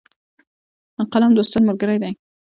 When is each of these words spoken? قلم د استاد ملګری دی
قلم 1.11 1.31
د 1.33 1.37
استاد 1.43 1.63
ملګری 1.69 1.97
دی 2.03 2.11